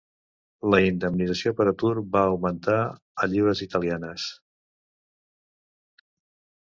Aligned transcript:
La 0.73 0.77
indemnització 0.85 1.51
per 1.59 1.67
atur 1.71 1.91
va 2.15 2.23
augmentar 2.31 2.79
a 2.85 3.29
lliures 3.35 3.63
italianes. 3.67 4.29